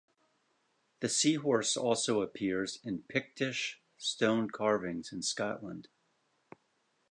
The 1.01 1.09
sea-horse 1.09 1.77
also 1.77 2.23
appears 2.23 2.79
in 2.83 3.03
Pictish 3.03 3.83
stone 3.99 4.49
carvings 4.49 5.13
in 5.13 5.21
Scotland. 5.21 5.89